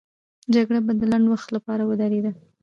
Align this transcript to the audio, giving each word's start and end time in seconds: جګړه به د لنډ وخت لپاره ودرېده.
جګړه 0.53 0.79
به 0.85 0.93
د 0.99 1.01
لنډ 1.11 1.25
وخت 1.29 1.49
لپاره 1.55 1.83
ودرېده. 1.89 2.31